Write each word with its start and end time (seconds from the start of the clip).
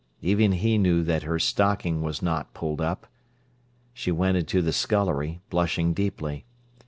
Even 0.23 0.53
he 0.53 0.79
knew 0.79 1.03
that 1.03 1.21
her 1.21 1.37
stocking 1.37 2.01
was 2.01 2.23
not 2.23 2.55
pulled 2.55 2.81
up. 2.81 3.05
She 3.93 4.11
went 4.11 4.35
into 4.35 4.59
the 4.63 4.73
scullery, 4.73 5.41
blushing 5.51 5.93
deeply. 5.93 6.47